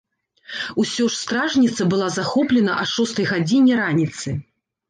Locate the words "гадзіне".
3.33-3.73